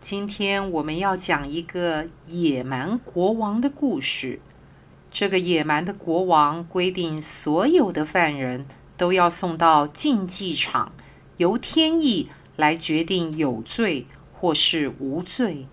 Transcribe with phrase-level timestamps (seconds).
[0.00, 4.40] 今天我们要讲一个野蛮国王的故事。
[5.10, 8.64] 这个野蛮的国王规定，所有的犯人
[8.96, 10.92] 都要送到竞技场，
[11.36, 15.66] 由天意来决定有罪或是无罪。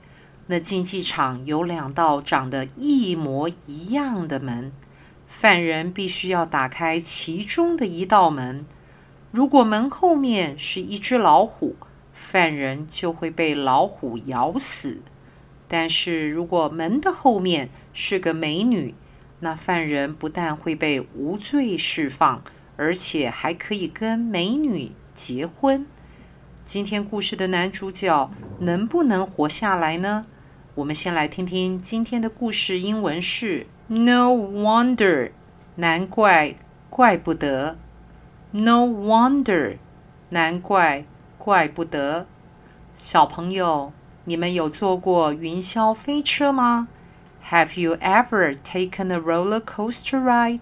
[0.48, 4.74] 那竞技场有两道长得一模一样的门，
[5.26, 8.66] 犯人必须要打开其中的一道门。
[9.32, 11.78] 如果门后面是一只老虎，
[12.18, 15.02] 犯人就会被老虎咬死。
[15.68, 18.96] 但是如果门的后面是个美女，
[19.42, 22.44] 那犯人不但会被无罪释放，
[22.76, 25.86] 而且还可以跟美女结婚。
[26.66, 30.26] 今天故事的男主角能不能活下来呢？
[30.76, 32.80] 我们先来听听今天的故事。
[32.80, 35.32] 英文是 “No wonder”，
[35.76, 36.56] 难怪，
[36.90, 37.78] 怪不得。
[38.52, 39.78] No wonder，
[40.30, 41.06] 难怪，
[41.47, 42.27] 怪不得。
[42.97, 43.93] 小朋友，
[44.25, 46.89] 你们有坐过云霄飞车吗？
[47.51, 50.61] Have you ever taken a roller coaster ride?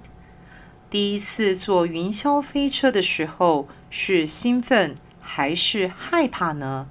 [0.89, 6.89] 第一次坐云霄飞车的时候，是兴奋还是害怕呢？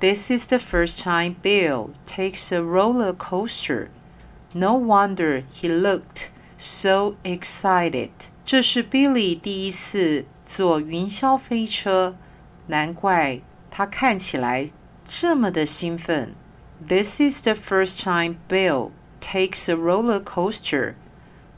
[0.00, 3.88] This is the first time Bill takes a roller coaster.
[4.52, 8.10] No wonder he looked so excited.
[8.44, 12.14] 这是 Billy 第一次坐云霄飞车，
[12.68, 13.40] 难怪
[13.70, 14.68] 他看起来
[15.06, 16.34] 这么的兴奋。
[16.86, 18.90] This is the first time Bill
[19.20, 20.94] takes a roller coaster.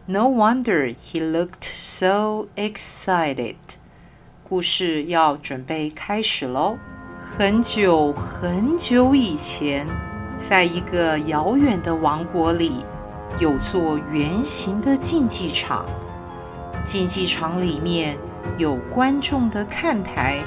[0.07, 3.57] No wonder he looked so excited.
[4.45, 6.79] 故事要准备开始喽。
[7.21, 9.87] 很久很久以前，
[10.39, 12.85] 在一个遥远的王国里，
[13.41, 15.85] 有座圆形的竞技场。
[16.85, 18.17] 竞技场里面
[18.59, 20.39] 有观众的看台、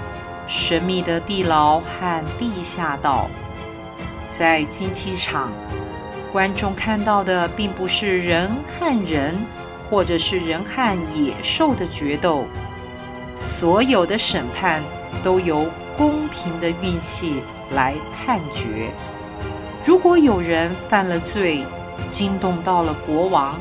[0.47, 3.29] 神秘的地牢和地下道。
[4.31, 5.53] 在竞技场。
[6.33, 9.37] 观众看到的并不是人和人，
[9.89, 12.45] 或者是人和野兽的决斗。
[13.37, 14.83] 所有的审判
[15.23, 17.41] 都由公平的运气
[17.71, 18.91] 来判决。
[19.85, 21.65] 如果有人犯了罪，
[22.09, 23.57] 惊动到了国王，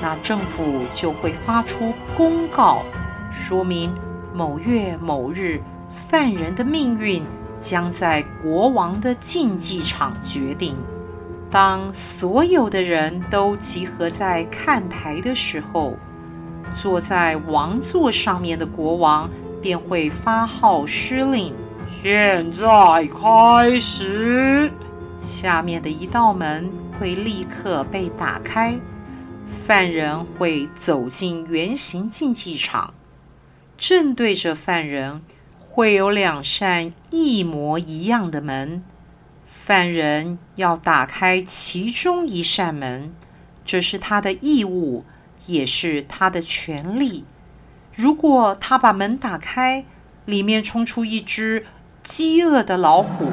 [0.00, 2.82] 那政府就会发出公告，
[3.30, 3.94] 说明
[4.32, 5.60] 某月某日
[6.08, 7.24] 犯人的命运
[7.58, 10.76] 将在国王的竞技场决定。
[11.50, 15.96] 当所有的人都集合在看台的时候，
[16.74, 19.30] 坐在王座上面的国王
[19.62, 21.54] 便会发号施令
[22.02, 22.66] ：“现在
[23.06, 24.70] 开始！”
[25.22, 28.78] 下面的一道门会立刻被打开，
[29.66, 32.92] 犯人会走进圆形竞技场，
[33.78, 35.22] 正对着犯人
[35.76, 38.82] 会有两扇一模一样的门。
[39.46, 43.14] 犯人要打开其中一扇门，
[43.62, 45.04] 这是他的义务，
[45.46, 47.26] 也是他的权利。
[47.94, 49.84] 如果他把门打开，
[50.24, 51.66] 里面冲出一只
[52.02, 53.30] 饥饿的老虎，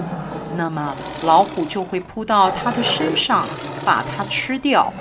[0.58, 0.94] 那么
[1.24, 3.48] 老虎就会扑到他的身上，
[3.86, 4.92] 把他吃掉。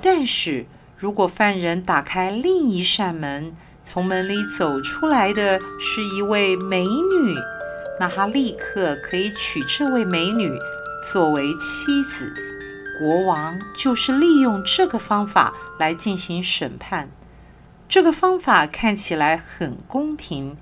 [0.00, 0.64] 但是
[0.96, 3.52] 如果犯人打开另一扇门，
[3.82, 7.34] 从门里走出来的是一位美女。
[7.98, 10.58] 那他立刻可以娶这位美女
[11.12, 12.32] 作为妻子。
[12.98, 17.10] 国王就是利用这个方法来进行审判。
[17.88, 20.56] 这个方法看起来很公平，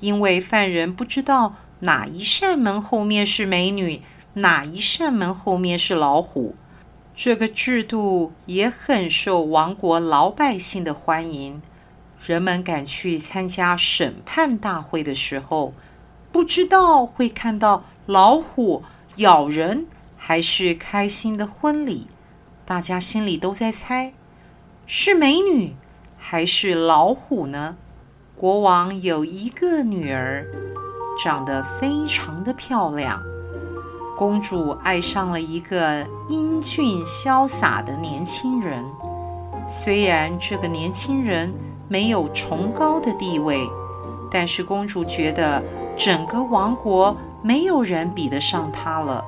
[0.00, 4.02] 因为犯人不知道哪一扇门后面是美女，
[4.34, 6.54] 哪一扇门后面是老虎。
[7.14, 11.62] 这个制度也很受王国老百姓的欢迎。
[12.26, 15.74] 人们赶去参加审判大会的时候，
[16.32, 18.82] 不知道会看到老虎
[19.16, 19.86] 咬人，
[20.16, 22.06] 还是开心的婚礼。
[22.64, 24.14] 大家心里都在猜，
[24.86, 25.76] 是美女
[26.16, 27.76] 还是老虎呢？
[28.34, 30.46] 国王有一个女儿，
[31.22, 33.22] 长得非常的漂亮。
[34.16, 38.82] 公主爱上了一个英俊潇洒的年轻人。
[39.66, 41.52] 虽然这个年轻人
[41.88, 43.60] 没有崇高的地位，
[44.30, 45.62] 但是公主觉得。
[45.96, 49.24] 整个王国没有人比得上她了。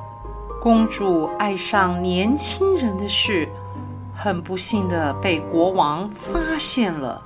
[0.61, 3.49] 公主爱上年轻人的事，
[4.13, 7.23] 很不幸地被国王发现了。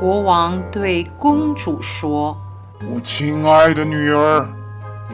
[0.00, 2.34] 国王对公主说
[2.90, 4.48] ：“我亲爱的女儿，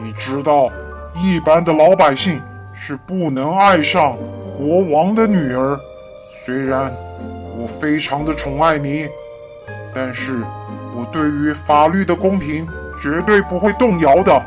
[0.01, 0.69] 你知道，
[1.15, 2.41] 一般的老百姓
[2.73, 4.15] 是不能爱上
[4.57, 5.77] 国王的女儿。
[6.45, 6.93] 虽然
[7.57, 9.09] 我非常的宠爱你，
[9.93, 10.41] 但是
[10.95, 12.67] 我对于法律的公平
[13.01, 14.41] 绝对不会动摇的。”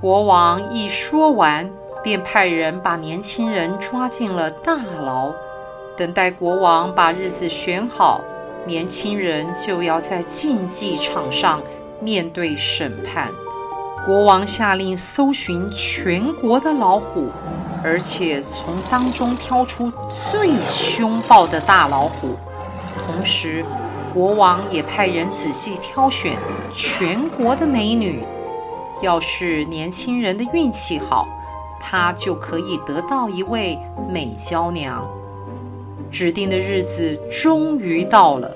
[0.00, 1.68] 国王一说完，
[2.02, 5.32] 便派人把年轻人抓进了大牢，
[5.96, 8.20] 等待国王把日子选好。
[8.64, 11.60] 年轻人就要在竞技场上
[12.00, 13.28] 面对审判。
[14.04, 17.30] 国王下令搜寻全国的老虎，
[17.82, 19.90] 而且从当中挑出
[20.30, 22.36] 最凶暴的大老虎。
[23.06, 23.64] 同时，
[24.12, 26.36] 国王也派人仔细挑选
[26.72, 28.22] 全国的美女。
[29.00, 31.28] 要是年轻人的运气好，
[31.80, 33.78] 他就可以得到一位
[34.10, 35.06] 美娇娘。
[36.10, 38.50] 指定的日子终于到了，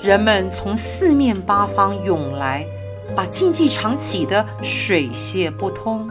[0.00, 2.64] 人们从四面八方涌来，
[3.14, 6.08] 把竞技场挤得水泄不通。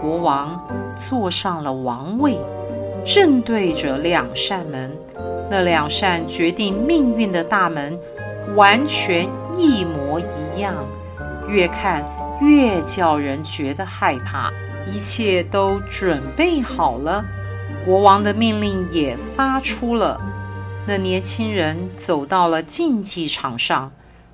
[0.00, 2.38] 国王坐上了王位，
[3.04, 4.96] 正对着两扇门，
[5.50, 7.98] 那两扇决定命运的大门
[8.54, 10.74] 完全一模一样，
[11.48, 12.04] 越看
[12.40, 14.50] 越叫人觉得害怕。
[14.92, 17.24] 一切都准备好了。
[17.84, 20.20] 国王的命令也发出了，
[20.86, 23.92] 那年轻人走到了竞技场上，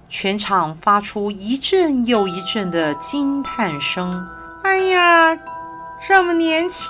[0.08, 4.12] 全场发出一阵又一阵的惊叹声。
[4.62, 5.36] 哎呀，
[6.06, 6.88] 这么年轻，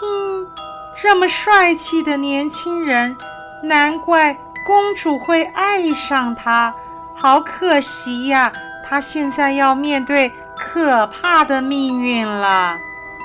[0.94, 3.17] 这么帅气的年轻人，
[3.62, 4.37] 难怪
[4.67, 6.75] 公主会爱上他。
[7.14, 8.53] 好可惜呀，
[8.85, 12.76] 他现在要面对可怕的命运了。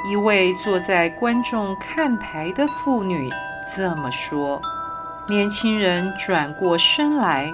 [0.09, 3.29] 一位坐在观众看台的妇女
[3.75, 4.61] 这么说。
[5.27, 7.53] 年轻人转过身来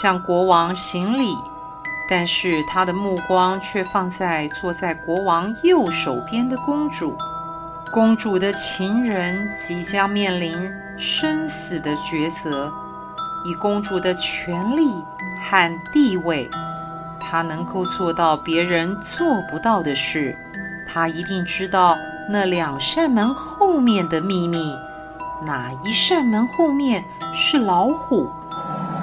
[0.00, 1.34] 向国王行礼，
[2.08, 7.16] 但是他的目光却放在坐在国王右手边的公主。
[7.92, 10.54] 公主的情人即将面临
[10.96, 12.72] 生死的抉择，
[13.44, 14.88] 以公主的权力
[15.42, 16.48] 和地位，
[17.18, 20.36] 她能够做到别人做不到的事。
[20.86, 21.96] 她一定知道
[22.28, 24.72] 那两扇门后面的秘密，
[25.44, 27.02] 哪一扇门后面
[27.34, 28.30] 是老虎，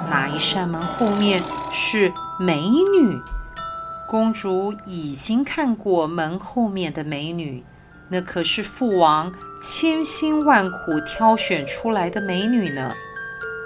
[0.08, 3.20] 哪一扇门后面是美女。
[4.06, 7.62] 公主已经看过门后面的美女，
[8.08, 9.32] 那可是父王
[9.62, 12.90] 千辛万苦挑选出来的美女呢。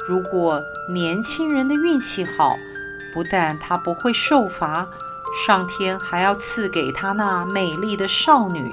[0.08, 0.60] 如果
[0.90, 2.56] 年轻人的运气好，
[3.14, 4.88] 不但他不会受罚。
[5.46, 8.70] 上天还要赐给他那美丽的少女。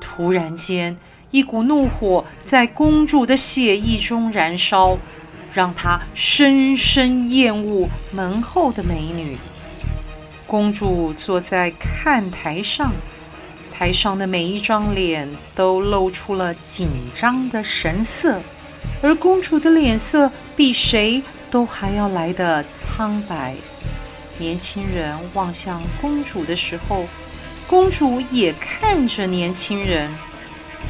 [0.00, 0.96] 突然间，
[1.32, 4.98] 一股怒火在公主的血液中燃烧，
[5.52, 9.36] 让她深深厌恶门后的美女。
[10.46, 12.92] 公主坐在看台上，
[13.80, 18.38] 台上的每一张脸都露出了紧张的神色，
[19.00, 23.56] 而公主的脸色比谁都还要来得苍白。
[24.36, 27.06] 年轻人望向公主的时候，
[27.66, 30.10] 公主也看着年轻人。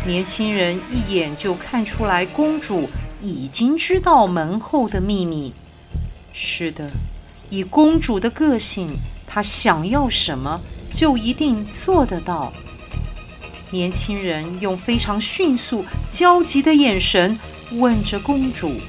[0.05, 2.91] 年轻人一眼就看出来，公主
[3.23, 5.53] 已经知道门后的秘密。
[6.33, 6.91] 是的，
[7.51, 8.97] 以公主的个性，
[9.29, 10.61] 她想要什么
[10.93, 12.53] 就一定做得到。
[13.73, 17.39] 年轻人用非常迅速、焦急的眼神
[17.73, 18.81] 问着公主：“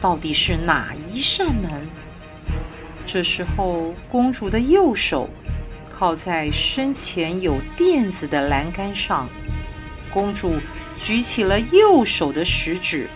[0.00, 1.70] 到底是哪一扇门？”
[3.06, 5.28] 这时候，公主的右手
[5.94, 9.28] 靠在身前有垫子的栏杆上，
[10.10, 10.54] 公主
[10.98, 13.10] 举起了右手的食指，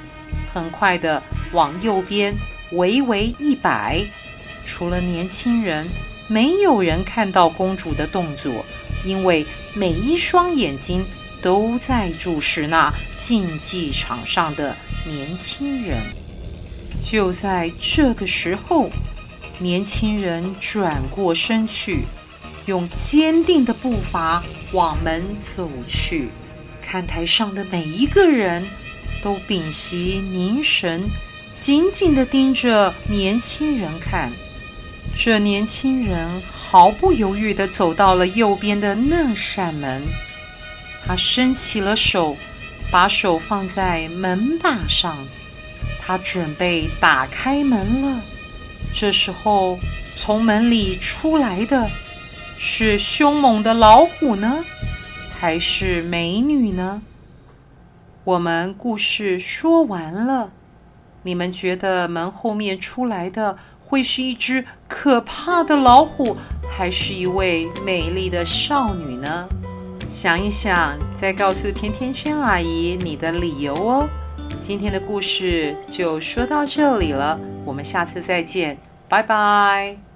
[0.53, 1.23] 很快地
[1.53, 2.35] 往右边
[2.73, 4.05] 微微一摆。
[4.63, 5.89] 除了年轻人，
[6.29, 8.53] 没有人看到公主的动作，
[9.05, 11.05] 因为每一双眼睛
[11.43, 14.77] 都在注视那竞技场上的
[15.07, 15.99] 年轻人。
[17.01, 18.91] 就在这个时候，
[19.59, 22.01] 年轻人转过身去，
[22.67, 26.29] 用坚定的步伐往门走去。
[26.83, 28.67] 看台上的每一个人
[29.23, 31.09] 都屏息凝神，
[31.59, 34.33] 紧紧地盯着年轻人看。
[35.21, 40.01] 这年轻人毫不犹豫地走到了右边的那扇门，
[41.05, 42.37] 他伸起了手，
[42.89, 45.19] 把手放在门把上，
[46.01, 48.21] 他准备打开门了。
[48.95, 49.77] 这时候，
[50.15, 51.91] 从门里出来的
[52.57, 54.65] 是凶猛的老虎呢，
[55.37, 57.03] 还是美女呢？
[58.23, 60.53] 我们故事说完了。
[61.25, 63.59] 你们觉得门后面出来的
[63.89, 66.37] 会是一只可怕的老虎，
[66.71, 69.49] 还是一位美丽的少女呢？
[70.07, 74.09] 想一想，再告诉甜甜圈阿姨你的理由哦。
[74.59, 78.77] 今天的故事就说到这里了，我们下次再见，
[79.09, 79.99] 拜拜。